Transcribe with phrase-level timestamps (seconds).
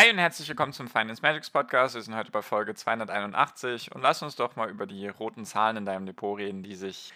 [0.00, 1.94] Hi und herzlich willkommen zum Finance Magics Podcast.
[1.94, 5.76] Wir sind heute bei Folge 281 und lass uns doch mal über die roten Zahlen
[5.76, 7.12] in deinem Depot reden, die sich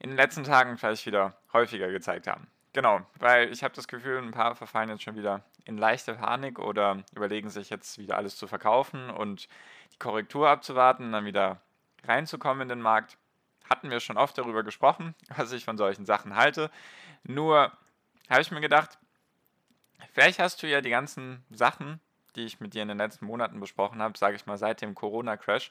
[0.00, 2.48] in den letzten Tagen vielleicht wieder häufiger gezeigt haben.
[2.72, 6.58] Genau, weil ich habe das Gefühl, ein paar verfallen jetzt schon wieder in leichte Panik
[6.58, 9.46] oder überlegen sich jetzt wieder alles zu verkaufen und
[9.92, 11.60] die Korrektur abzuwarten und dann wieder
[12.02, 13.16] reinzukommen in den Markt.
[13.70, 16.72] Hatten wir schon oft darüber gesprochen, was ich von solchen Sachen halte.
[17.22, 17.70] Nur
[18.28, 18.98] habe ich mir gedacht,
[20.14, 22.00] vielleicht hast du ja die ganzen Sachen,
[22.38, 24.94] die ich mit dir in den letzten Monaten besprochen habe, sage ich mal seit dem
[24.94, 25.70] Corona-Crash,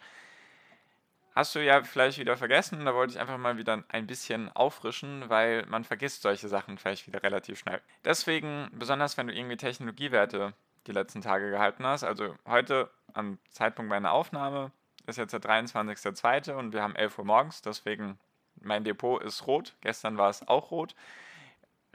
[1.38, 2.86] hast du ja vielleicht wieder vergessen.
[2.86, 7.08] Da wollte ich einfach mal wieder ein bisschen auffrischen, weil man vergisst solche Sachen vielleicht
[7.08, 7.82] wieder relativ schnell.
[8.04, 10.54] Deswegen, besonders wenn du irgendwie Technologiewerte
[10.88, 14.72] die letzten Tage gehalten hast, also heute am Zeitpunkt meiner Aufnahme
[15.06, 16.54] ist jetzt der 23.02.
[16.54, 18.20] und wir haben 11 Uhr morgens, deswegen
[18.60, 19.76] mein Depot ist rot.
[19.82, 20.96] Gestern war es auch rot.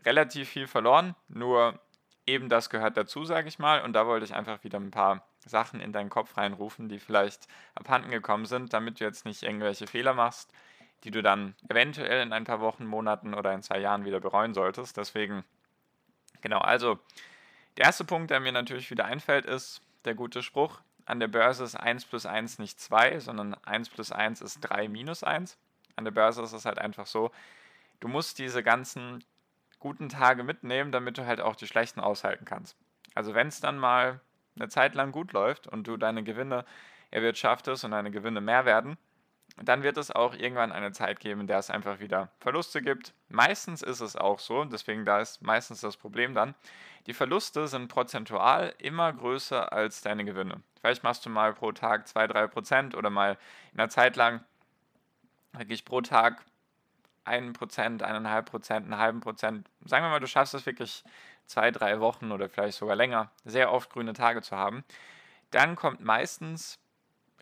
[0.04, 1.78] Relativ viel verloren, nur
[2.26, 3.82] eben das gehört dazu, sage ich mal.
[3.82, 7.48] Und da wollte ich einfach wieder ein paar Sachen in deinen Kopf reinrufen, die vielleicht
[7.74, 10.52] abhanden gekommen sind, damit du jetzt nicht irgendwelche Fehler machst,
[11.04, 14.54] die du dann eventuell in ein paar Wochen, Monaten oder in zwei Jahren wieder bereuen
[14.54, 14.96] solltest.
[14.96, 15.44] Deswegen,
[16.40, 16.98] genau, also
[17.76, 21.64] der erste Punkt, der mir natürlich wieder einfällt, ist der gute Spruch, an der Börse
[21.64, 25.58] ist 1 plus 1 nicht 2, sondern 1 plus 1 ist 3 minus 1.
[25.96, 27.32] An der Börse ist es halt einfach so,
[28.00, 29.24] du musst diese ganzen
[29.82, 32.76] guten Tage mitnehmen, damit du halt auch die schlechten aushalten kannst.
[33.16, 34.20] Also wenn es dann mal
[34.54, 36.64] eine Zeit lang gut läuft und du deine Gewinne
[37.10, 38.96] erwirtschaftest und deine Gewinne mehr werden,
[39.60, 43.12] dann wird es auch irgendwann eine Zeit geben, in der es einfach wieder Verluste gibt.
[43.28, 46.54] Meistens ist es auch so, deswegen da ist meistens das Problem dann.
[47.08, 50.62] Die Verluste sind prozentual immer größer als deine Gewinne.
[50.80, 53.36] Vielleicht machst du mal pro Tag 2-3% oder mal
[53.72, 54.44] in einer Zeit lang
[55.52, 56.44] wirklich pro Tag
[57.24, 61.04] 1%, 1,5%, einen halben Prozent, sagen wir mal, du schaffst es wirklich
[61.46, 64.84] zwei, drei Wochen oder vielleicht sogar länger, sehr oft grüne Tage zu haben,
[65.50, 66.78] dann kommt meistens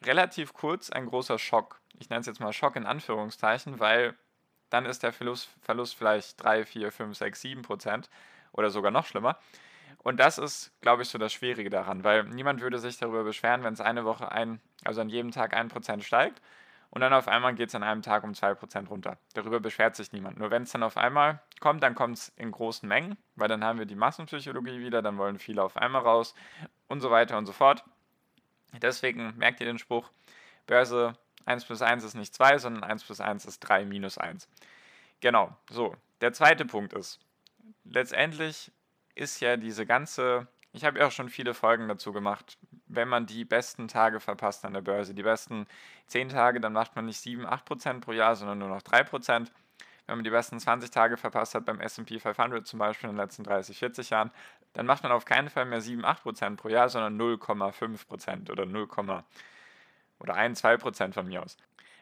[0.02, 1.80] relativ kurz ein großer Schock.
[1.98, 4.14] Ich nenne es jetzt mal Schock in Anführungszeichen, weil
[4.70, 8.08] dann ist der Verlust, Verlust vielleicht 3, 4, 5, 6, 7 Prozent
[8.52, 9.38] oder sogar noch schlimmer.
[9.98, 13.62] Und das ist, glaube ich, so das Schwierige daran, weil niemand würde sich darüber beschweren,
[13.64, 16.40] wenn es eine Woche ein, also an jedem Tag ein Prozent steigt
[16.90, 19.18] und dann auf einmal geht es an einem Tag um 2% runter.
[19.34, 20.38] Darüber beschwert sich niemand.
[20.38, 23.62] Nur wenn es dann auf einmal kommt, dann kommt es in großen Mengen, weil dann
[23.62, 26.34] haben wir die Massenpsychologie wieder, dann wollen viele auf einmal raus
[26.88, 27.84] und so weiter und so fort.
[28.82, 30.10] Deswegen merkt ihr den Spruch,
[30.66, 31.14] Börse
[31.44, 34.48] 1 plus 1 ist nicht 2, sondern 1 plus 1 ist 3 minus 1.
[35.20, 35.94] Genau, so.
[36.20, 37.18] Der zweite Punkt ist,
[37.84, 38.70] letztendlich
[39.14, 42.56] ist ja diese ganze ich habe ja auch schon viele Folgen dazu gemacht.
[42.92, 45.66] Wenn man die besten Tage verpasst an der Börse, die besten
[46.08, 49.48] 10 Tage, dann macht man nicht 7, 8% pro Jahr, sondern nur noch 3%.
[50.06, 53.22] Wenn man die besten 20 Tage verpasst hat beim SP 500 zum Beispiel in den
[53.22, 54.32] letzten 30, 40 Jahren,
[54.72, 58.88] dann macht man auf keinen Fall mehr 7, 8% pro Jahr, sondern 0,5% oder 0,
[60.18, 61.56] oder 1, 2% von mir aus.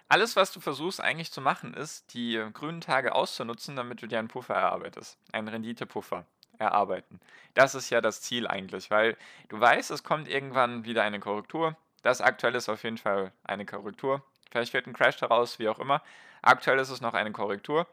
[0.08, 4.18] Alles, was du versuchst eigentlich zu machen, ist, die grünen Tage auszunutzen, damit du dir
[4.18, 5.18] einen Puffer erarbeitest.
[5.32, 6.24] Einen Renditepuffer
[6.58, 7.20] erarbeiten.
[7.54, 9.16] Das ist ja das Ziel eigentlich, weil
[9.48, 11.76] du weißt, es kommt irgendwann wieder eine Korrektur.
[12.02, 14.22] Das aktuell ist auf jeden Fall eine Korrektur.
[14.50, 16.02] Vielleicht wird ein Crash daraus, wie auch immer.
[16.42, 17.86] Aktuell ist es noch eine Korrektur,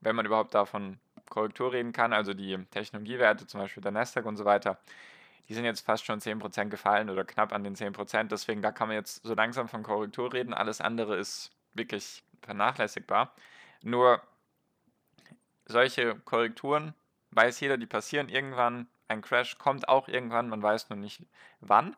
[0.00, 0.98] wenn man überhaupt davon
[1.28, 2.12] Korrektur reden kann.
[2.12, 4.78] Also die Technologiewerte, zum Beispiel der Nasdaq und so weiter,
[5.48, 8.24] die sind jetzt fast schon 10% gefallen oder knapp an den 10%.
[8.24, 10.54] Deswegen da kann man jetzt so langsam von Korrektur reden.
[10.54, 13.34] Alles andere ist wirklich vernachlässigbar.
[13.82, 14.22] Nur
[15.66, 16.94] solche Korrekturen
[17.34, 18.88] weiß jeder, die passieren irgendwann.
[19.08, 21.22] Ein Crash kommt auch irgendwann, man weiß nur nicht
[21.60, 21.96] wann.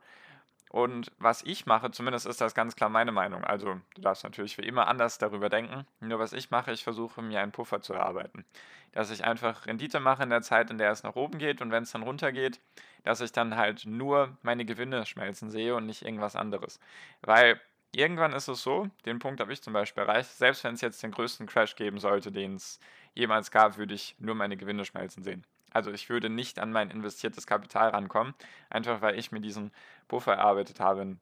[0.71, 3.45] Und was ich mache, zumindest ist das ganz klar meine Meinung.
[3.45, 5.87] Also du darfst natürlich wie immer anders darüber denken.
[6.01, 8.45] Nur was ich mache, ich versuche mir einen Puffer zu erarbeiten.
[8.93, 11.71] Dass ich einfach Rendite mache in der Zeit, in der es nach oben geht und
[11.71, 12.61] wenn es dann runter geht,
[13.05, 16.81] dass ich dann halt nur meine Gewinne schmelzen sehe und nicht irgendwas anderes.
[17.23, 17.61] Weil
[17.93, 21.03] irgendwann ist es so, den Punkt habe ich zum Beispiel erreicht, selbst wenn es jetzt
[21.03, 22.81] den größten Crash geben sollte, den es
[23.17, 25.45] jemals gab, würde ich nur meine Gewinne schmelzen sehen.
[25.73, 28.35] Also ich würde nicht an mein investiertes Kapital rankommen,
[28.71, 29.73] einfach weil ich mir diesen
[30.09, 31.17] Puffer erarbeitet habe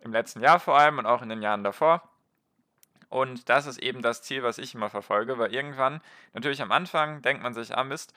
[0.00, 2.08] im letzten Jahr vor allem und auch in den Jahren davor.
[3.08, 6.00] Und das ist eben das Ziel, was ich immer verfolge, weil irgendwann,
[6.32, 8.14] natürlich am Anfang, denkt man sich, ah Mist,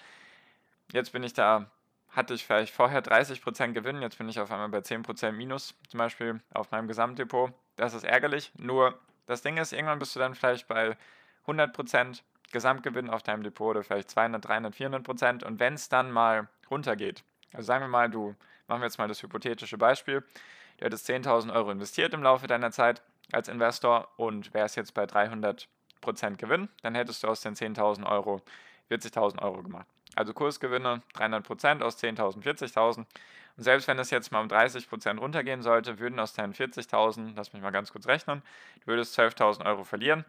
[0.92, 1.72] jetzt bin ich da
[2.14, 5.98] hatte ich vielleicht vorher 30% Gewinn, jetzt bin ich auf einmal bei 10% Minus, zum
[5.98, 7.52] Beispiel auf meinem Gesamtdepot.
[7.76, 8.52] Das ist ärgerlich.
[8.58, 10.96] Nur das Ding ist, irgendwann bist du dann vielleicht bei
[11.48, 12.22] 100%
[12.54, 15.44] Gesamtgewinn auf deinem Depot oder vielleicht 200, 300, 400%.
[15.44, 18.36] Und wenn es dann mal runtergeht, also sagen wir mal, du,
[18.68, 20.24] machen wir jetzt mal das hypothetische Beispiel,
[20.78, 23.02] du hättest 10.000 Euro investiert im Laufe deiner Zeit
[23.32, 25.68] als Investor und wärst jetzt bei 300%
[26.38, 28.42] Gewinn, dann hättest du aus den 10.000 Euro
[28.90, 29.88] 40.000 Euro gemacht.
[30.16, 32.98] Also Kursgewinne 300% aus 10.000, 40.000.
[32.98, 37.54] Und selbst wenn es jetzt mal um 30% runtergehen sollte, würden aus deinen 40.000, lass
[37.54, 38.42] mich mal ganz kurz rechnen,
[38.82, 40.26] du würdest 12.000 Euro verlieren.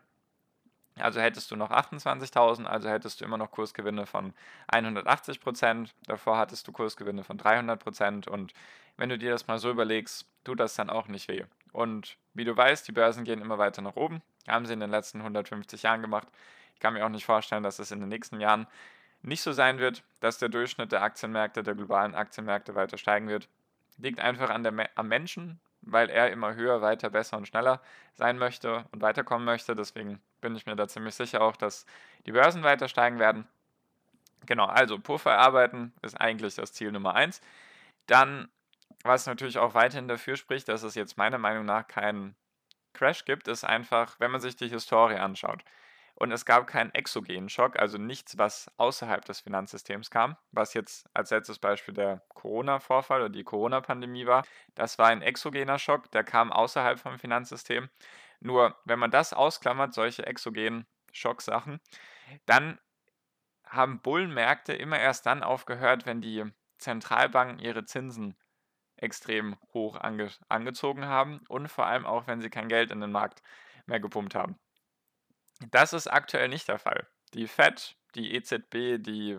[0.99, 4.33] Also hättest du noch 28.000, also hättest du immer noch Kursgewinne von
[4.73, 5.91] 180%.
[6.07, 8.29] Davor hattest du Kursgewinne von 300%.
[8.29, 8.53] Und
[8.97, 11.45] wenn du dir das mal so überlegst, tut das dann auch nicht weh.
[11.73, 14.23] Und wie du weißt, die Börsen gehen immer weiter nach oben.
[14.47, 16.29] Haben sie in den letzten 150 Jahren gemacht.
[16.75, 18.69] Ich kann mir auch nicht vorstellen, dass es in den nächsten Jahren
[19.23, 23.49] nicht so sein wird, dass der Durchschnitt der Aktienmärkte, der globalen Aktienmärkte weiter steigen wird.
[23.97, 27.81] Liegt einfach an der, am Menschen, weil er immer höher, weiter, besser und schneller
[28.15, 29.75] sein möchte und weiterkommen möchte.
[29.75, 31.87] Deswegen bin ich mir da ziemlich sicher auch, dass
[32.27, 33.47] die Börsen weiter steigen werden.
[34.47, 37.41] Genau, also Puffer erarbeiten ist eigentlich das Ziel Nummer eins.
[38.07, 38.49] Dann,
[39.03, 42.35] was natürlich auch weiterhin dafür spricht, dass es jetzt meiner Meinung nach keinen
[42.93, 45.65] Crash gibt, ist einfach, wenn man sich die Historie anschaut
[46.17, 51.09] und es gab keinen exogenen Schock, also nichts, was außerhalb des Finanzsystems kam, was jetzt
[51.13, 54.45] als letztes Beispiel der Corona-Vorfall oder die Corona-Pandemie war.
[54.75, 57.89] Das war ein exogener Schock, der kam außerhalb vom Finanzsystem.
[58.41, 61.81] Nur wenn man das ausklammert, solche exogenen Schocksachen,
[62.47, 62.79] dann
[63.67, 66.45] haben Bullenmärkte immer erst dann aufgehört, wenn die
[66.79, 68.37] Zentralbanken ihre Zinsen
[68.97, 73.13] extrem hoch ange angezogen haben und vor allem auch, wenn sie kein Geld in den
[73.13, 73.43] Markt
[73.87, 74.59] mehr gepumpt haben.
[75.71, 77.07] Das ist aktuell nicht der Fall.
[77.35, 79.39] Die Fed, die EZB, die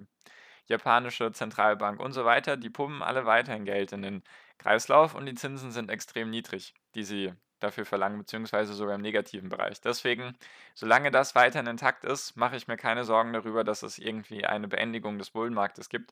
[0.67, 4.23] japanische Zentralbank und so weiter, die pumpen alle weiterhin Geld in den
[4.57, 9.49] Kreislauf und die Zinsen sind extrem niedrig, die sie dafür verlangen, beziehungsweise sogar im negativen
[9.49, 9.81] Bereich.
[9.81, 10.37] Deswegen,
[10.73, 14.67] solange das weiterhin intakt ist, mache ich mir keine Sorgen darüber, dass es irgendwie eine
[14.67, 16.11] Beendigung des Bullenmarktes gibt.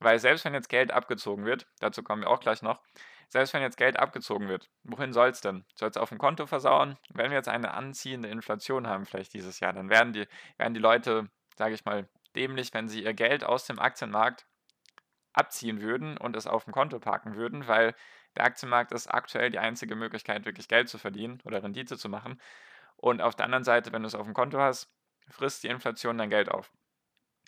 [0.00, 2.80] Weil selbst wenn jetzt Geld abgezogen wird, dazu kommen wir auch gleich noch,
[3.28, 5.64] selbst wenn jetzt Geld abgezogen wird, wohin soll es denn?
[5.74, 6.98] Soll es auf dem Konto versauen?
[7.08, 10.26] Wenn wir jetzt eine anziehende Inflation haben, vielleicht dieses Jahr, dann werden die,
[10.58, 14.46] werden die Leute, sage ich mal, dämlich, wenn sie ihr Geld aus dem Aktienmarkt
[15.32, 17.94] abziehen würden und es auf dem Konto parken würden, weil
[18.36, 22.40] der Aktienmarkt ist aktuell die einzige Möglichkeit, wirklich Geld zu verdienen oder Rendite zu machen.
[22.96, 24.92] Und auf der anderen Seite, wenn du es auf dem Konto hast,
[25.28, 26.70] frisst die Inflation dein Geld auf.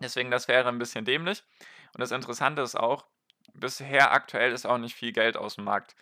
[0.00, 1.44] Deswegen, das wäre ein bisschen dämlich.
[1.94, 3.06] Und das Interessante ist auch,
[3.54, 5.94] bisher aktuell ist auch nicht viel Geld aus dem Markt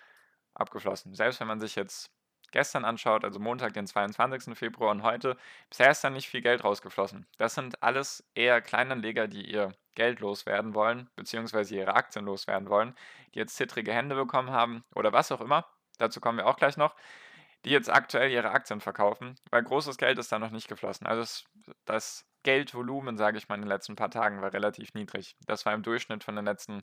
[0.55, 1.15] abgeflossen.
[1.15, 2.11] Selbst wenn man sich jetzt
[2.51, 4.57] gestern anschaut, also Montag, den 22.
[4.57, 5.37] Februar und heute,
[5.69, 7.27] bisher ist da nicht viel Geld rausgeflossen.
[7.39, 12.95] Das sind alles eher Kleinanleger, die ihr Geld loswerden wollen, beziehungsweise ihre Aktien loswerden wollen,
[13.35, 15.67] die jetzt zittrige Hände bekommen haben oder was auch immer.
[15.99, 16.95] Dazu kommen wir auch gleich noch.
[17.65, 21.07] Die jetzt aktuell ihre Aktien verkaufen, weil großes Geld ist da noch nicht geflossen.
[21.07, 21.45] Also
[21.85, 25.37] das Geldvolumen, sage ich mal, in den letzten paar Tagen war relativ niedrig.
[25.47, 26.83] Das war im Durchschnitt von den letzten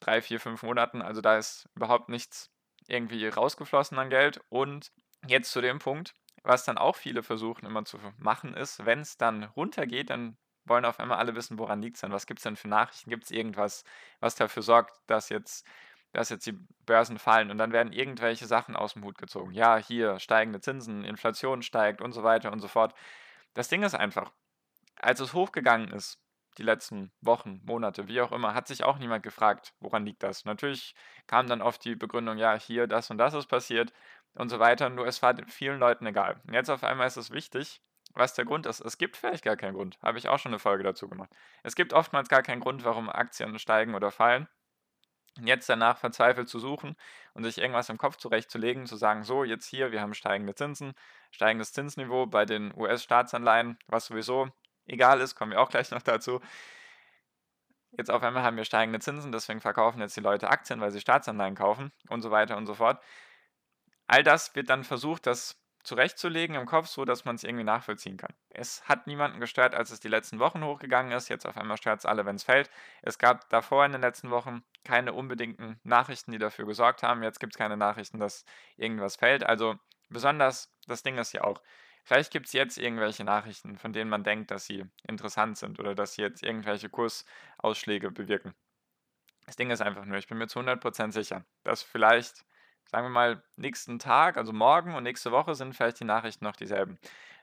[0.00, 1.02] drei, vier, fünf Monaten.
[1.02, 2.50] Also da ist überhaupt nichts
[2.86, 4.40] irgendwie rausgeflossen an Geld.
[4.48, 4.92] Und
[5.26, 9.16] jetzt zu dem Punkt, was dann auch viele versuchen immer zu machen, ist, wenn es
[9.16, 10.36] dann runtergeht, dann
[10.66, 12.12] wollen auf einmal alle wissen, woran liegt es denn?
[12.12, 13.10] Was gibt es denn für Nachrichten?
[13.10, 13.84] Gibt es irgendwas,
[14.20, 15.66] was dafür sorgt, dass jetzt,
[16.12, 17.50] dass jetzt die Börsen fallen?
[17.50, 19.52] Und dann werden irgendwelche Sachen aus dem Hut gezogen.
[19.52, 22.94] Ja, hier steigende Zinsen, Inflation steigt und so weiter und so fort.
[23.54, 24.32] Das Ding ist einfach,
[24.96, 26.20] als es hochgegangen ist,
[26.58, 30.44] die letzten Wochen, Monate, wie auch immer, hat sich auch niemand gefragt, woran liegt das.
[30.44, 30.94] Natürlich
[31.26, 33.92] kam dann oft die Begründung, ja, hier das und das ist passiert
[34.34, 36.40] und so weiter, nur es war vielen Leuten egal.
[36.46, 37.80] Und jetzt auf einmal ist es wichtig,
[38.14, 38.80] was der Grund ist.
[38.80, 41.30] Es gibt vielleicht gar keinen Grund, habe ich auch schon eine Folge dazu gemacht.
[41.62, 44.48] Es gibt oftmals gar keinen Grund, warum Aktien steigen oder fallen.
[45.36, 46.96] Und jetzt danach verzweifelt zu suchen
[47.32, 50.94] und sich irgendwas im Kopf zurechtzulegen, zu sagen, so, jetzt hier, wir haben steigende Zinsen,
[51.32, 54.48] steigendes Zinsniveau bei den US-Staatsanleihen, was sowieso
[54.86, 56.40] egal ist, kommen wir auch gleich noch dazu.
[57.96, 61.00] Jetzt auf einmal haben wir steigende Zinsen, deswegen verkaufen jetzt die Leute Aktien, weil sie
[61.00, 63.00] Staatsanleihen kaufen und so weiter und so fort.
[64.06, 68.16] All das wird dann versucht, das zurechtzulegen im Kopf, so dass man es irgendwie nachvollziehen
[68.16, 68.34] kann.
[68.50, 71.28] Es hat niemanden gestört, als es die letzten Wochen hochgegangen ist.
[71.28, 72.70] Jetzt auf einmal stört es alle, wenn es fällt.
[73.02, 77.22] Es gab davor in den letzten Wochen keine unbedingten Nachrichten, die dafür gesorgt haben.
[77.22, 78.44] Jetzt gibt es keine Nachrichten, dass
[78.76, 79.44] irgendwas fällt.
[79.44, 79.76] Also
[80.08, 81.60] besonders, das Ding ist ja auch,
[82.04, 85.94] Vielleicht gibt es jetzt irgendwelche Nachrichten, von denen man denkt, dass sie interessant sind oder
[85.94, 88.54] dass sie jetzt irgendwelche Kursausschläge bewirken.
[89.46, 92.44] Das Ding ist einfach nur, ich bin mir zu 100% sicher, dass vielleicht,
[92.90, 96.56] sagen wir mal, nächsten Tag, also morgen und nächste Woche sind vielleicht die Nachrichten noch
[96.56, 96.98] dieselben.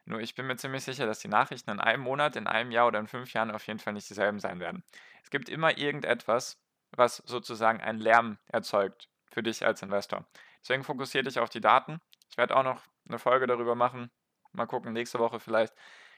[0.06, 2.88] Nur ich bin mir ziemlich sicher, dass die Nachrichten in einem Monat, in einem Jahr
[2.88, 4.84] oder in fünf Jahren auf jeden Fall nicht dieselben sein werden.
[5.24, 6.60] Es gibt immer irgendetwas,
[6.92, 10.26] was sozusagen einen Lärm erzeugt für dich als Investor.
[10.62, 12.00] Deswegen fokussiere dich auf die Daten.
[12.30, 14.12] Ich werde auch noch eine Folge darüber machen,
[14.54, 15.74] mal gucken, nächste Woche vielleicht,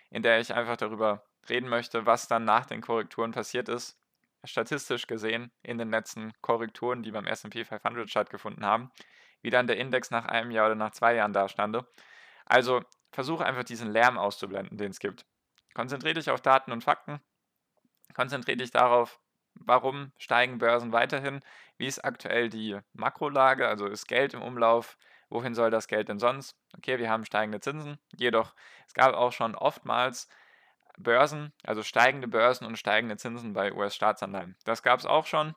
[0.09, 3.97] in der ich einfach darüber reden möchte, was dann nach den Korrekturen passiert ist,
[4.43, 8.91] statistisch gesehen in den letzten Korrekturen, die beim SP 500 stattgefunden haben,
[9.41, 11.87] wie dann der Index nach einem Jahr oder nach zwei Jahren dastande.
[12.45, 15.25] Also versuche einfach diesen Lärm auszublenden, den es gibt.
[15.73, 17.19] Konzentriere dich auf Daten und Fakten.
[18.13, 19.19] Konzentriere dich darauf,
[19.55, 21.41] warum steigen Börsen weiterhin,
[21.77, 24.97] wie ist aktuell die Makrolage, also ist Geld im Umlauf,
[25.33, 26.55] wohin soll das Geld denn sonst?
[26.77, 28.53] Okay, wir haben steigende Zinsen, jedoch
[28.87, 30.29] es gab auch schon oftmals
[30.97, 34.55] Börsen, also steigende Börsen und steigende Zinsen bei US-Staatsanleihen.
[34.63, 35.55] Das gab es auch schon.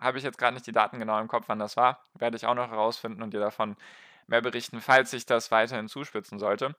[0.00, 2.02] Habe ich jetzt gerade nicht die Daten genau im Kopf, wann das war.
[2.14, 3.76] Werde ich auch noch herausfinden und dir davon
[4.26, 6.74] mehr berichten, falls sich das weiterhin zuspitzen sollte.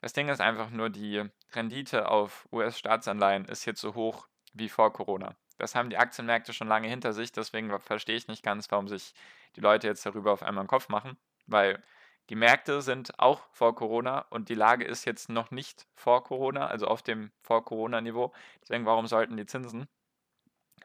[0.00, 4.92] Das Ding ist einfach nur, die Rendite auf US-Staatsanleihen ist jetzt so hoch wie vor
[4.92, 5.34] Corona.
[5.58, 9.14] Das haben die Aktienmärkte schon lange hinter sich, deswegen verstehe ich nicht ganz, warum sich
[9.56, 11.82] die Leute jetzt darüber auf einmal einen Kopf machen, weil
[12.30, 16.66] die Märkte sind auch vor Corona und die Lage ist jetzt noch nicht vor Corona,
[16.66, 18.32] also auf dem Vor-Corona-Niveau.
[18.62, 19.88] Deswegen, warum sollten die Zinsen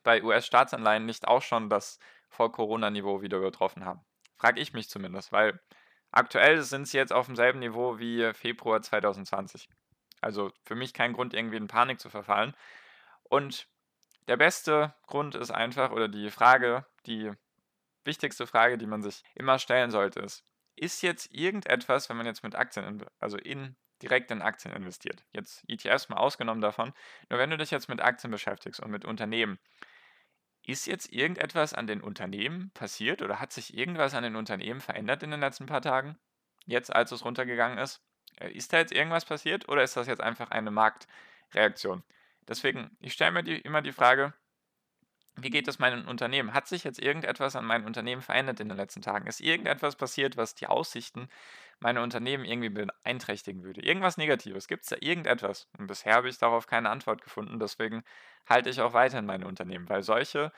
[0.03, 1.99] bei US-Staatsanleihen nicht auch schon das
[2.29, 4.01] Vor-Corona-Niveau wieder übertroffen haben?
[4.35, 5.59] Frage ich mich zumindest, weil
[6.11, 9.69] aktuell sind sie jetzt auf demselben Niveau wie Februar 2020.
[10.21, 12.55] Also für mich kein Grund, irgendwie in Panik zu verfallen.
[13.23, 13.67] Und
[14.27, 17.31] der beste Grund ist einfach, oder die Frage, die
[18.07, 20.43] wichtigste Frage, die man sich immer stellen sollte, ist,
[20.75, 25.63] ist jetzt irgendetwas, wenn man jetzt mit Aktien, also in direkt in Aktien investiert, jetzt
[25.67, 26.93] ETFs mal ausgenommen davon,
[27.29, 29.59] nur wenn du dich jetzt mit Aktien beschäftigst und mit Unternehmen,
[30.63, 35.23] ist jetzt irgendetwas an den Unternehmen passiert oder hat sich irgendwas an den Unternehmen verändert
[35.23, 36.17] in den letzten paar Tagen?
[36.65, 38.01] Jetzt, als es runtergegangen ist?
[38.39, 42.03] Äh, ist da jetzt irgendwas passiert oder ist das jetzt einfach eine Marktreaktion?
[42.47, 44.33] Deswegen, ich stelle mir die, immer die Frage,
[45.37, 46.53] wie geht es meinem Unternehmen?
[46.53, 49.27] Hat sich jetzt irgendetwas an meinem Unternehmen verändert in den letzten Tagen?
[49.27, 51.29] Ist irgendetwas passiert, was die Aussichten
[51.79, 53.81] meiner Unternehmen irgendwie beeinträchtigen würde?
[53.81, 54.67] Irgendwas Negatives?
[54.67, 55.67] Gibt es da irgendetwas?
[55.77, 57.59] Und bisher habe ich darauf keine Antwort gefunden.
[57.59, 58.03] Deswegen
[58.47, 60.51] halte ich auch weiterhin meine Unternehmen, weil solche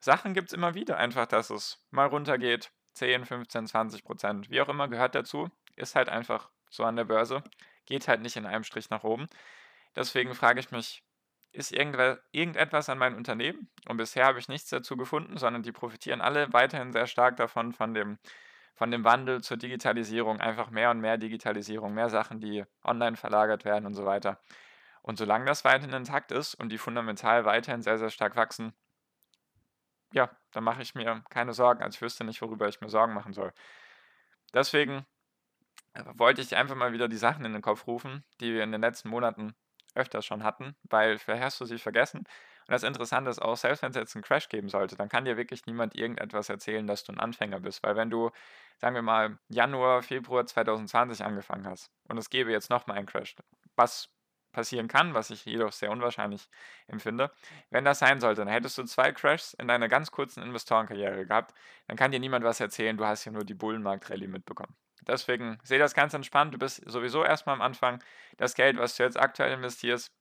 [0.00, 0.96] Sachen gibt es immer wieder.
[0.96, 5.50] Einfach, dass es mal runtergeht, 10, 15, 20 Prozent, wie auch immer, gehört dazu.
[5.76, 7.42] Ist halt einfach so an der Börse.
[7.84, 9.26] Geht halt nicht in einem Strich nach oben.
[9.94, 11.02] Deswegen frage ich mich,
[11.56, 16.20] ist irgendetwas an meinem Unternehmen und bisher habe ich nichts dazu gefunden, sondern die profitieren
[16.20, 18.18] alle weiterhin sehr stark davon, von dem,
[18.74, 23.64] von dem Wandel zur Digitalisierung, einfach mehr und mehr Digitalisierung, mehr Sachen, die online verlagert
[23.64, 24.38] werden und so weiter.
[25.02, 28.74] Und solange das weiterhin intakt ist und die fundamental weiterhin sehr, sehr stark wachsen,
[30.12, 33.32] ja, dann mache ich mir keine Sorgen, als wüsste nicht, worüber ich mir Sorgen machen
[33.32, 33.52] soll.
[34.52, 35.06] Deswegen
[36.14, 38.82] wollte ich einfach mal wieder die Sachen in den Kopf rufen, die wir in den
[38.82, 39.54] letzten Monaten
[39.96, 42.18] öfters schon hatten, weil vielleicht hast du sie vergessen.
[42.20, 45.24] Und das Interessante ist auch, selbst wenn es jetzt einen Crash geben sollte, dann kann
[45.24, 47.82] dir wirklich niemand irgendetwas erzählen, dass du ein Anfänger bist.
[47.82, 48.30] Weil wenn du,
[48.78, 53.36] sagen wir mal, Januar, Februar 2020 angefangen hast und es gäbe jetzt nochmal einen Crash,
[53.76, 54.10] was
[54.56, 56.48] passieren kann, was ich jedoch sehr unwahrscheinlich
[56.88, 57.30] empfinde.
[57.70, 61.54] Wenn das sein sollte, dann hättest du zwei Crashs in deiner ganz kurzen Investorenkarriere gehabt,
[61.86, 64.74] dann kann dir niemand was erzählen, du hast ja nur die Bullenmarkt-Rallye mitbekommen.
[65.06, 66.54] Deswegen sehe das ganz entspannt.
[66.54, 68.02] Du bist sowieso erstmal am Anfang.
[68.36, 70.12] Das Geld, was du jetzt aktuell investierst,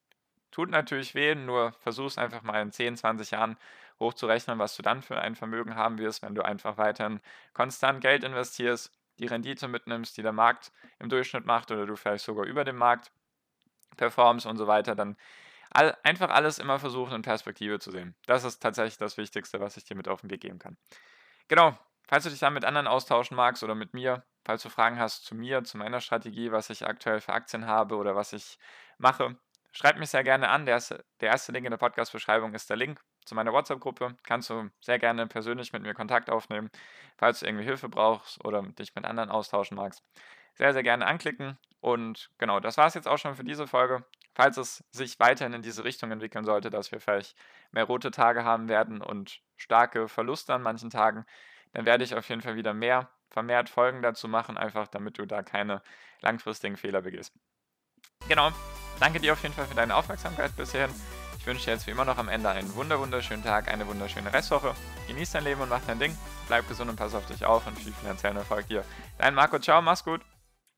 [0.52, 3.58] tut natürlich weh, nur versuch es einfach mal in 10, 20 Jahren
[4.00, 7.20] hochzurechnen, was du dann für ein Vermögen haben wirst, wenn du einfach weiterhin
[7.54, 12.24] konstant Geld investierst, die Rendite mitnimmst, die der Markt im Durchschnitt macht oder du vielleicht
[12.24, 13.12] sogar über dem Markt
[13.98, 15.18] performst und so weiter, dann
[15.72, 18.16] all, einfach alles immer versuchen in Perspektive zu sehen.
[18.26, 20.78] Das ist tatsächlich das Wichtigste, was ich dir mit auf den Weg geben kann.
[21.48, 21.78] Genau,
[22.08, 25.26] falls du dich dann mit anderen austauschen magst oder mit mir, falls du Fragen hast
[25.26, 28.58] zu mir, zu meiner Strategie, was ich aktuell für Aktien habe oder was ich
[28.98, 29.36] mache,
[29.72, 30.66] schreib mich sehr gerne an.
[30.66, 34.16] Der erste, der erste Link in der Podcast-Beschreibung ist der Link zu meiner WhatsApp-Gruppe.
[34.24, 36.70] Kannst du sehr gerne persönlich mit mir Kontakt aufnehmen,
[37.18, 40.04] falls du irgendwie Hilfe brauchst oder dich mit anderen austauschen magst.
[40.54, 41.58] Sehr, sehr gerne anklicken.
[41.82, 44.06] Und genau, das war es jetzt auch schon für diese Folge.
[44.34, 47.36] Falls es sich weiterhin in diese Richtung entwickeln sollte, dass wir vielleicht
[47.72, 51.26] mehr rote Tage haben werden und starke Verluste an manchen Tagen,
[51.74, 55.26] dann werde ich auf jeden Fall wieder mehr vermehrt Folgen dazu machen, einfach damit du
[55.26, 55.82] da keine
[56.22, 57.34] langfristigen Fehler begehst.
[58.28, 58.52] Genau,
[59.00, 60.94] danke dir auf jeden Fall für deine Aufmerksamkeit bis hierhin.
[61.38, 64.74] Ich wünsche dir jetzt wie immer noch am Ende einen wunderschönen Tag, eine wunderschöne Restwoche.
[65.08, 66.18] Genieß dein Leben und mach dein Ding.
[66.48, 68.84] Bleib gesund und pass auf dich auf und viel finanziellen Erfolg dir.
[69.20, 70.22] Dein Marco, ciao, mach's gut.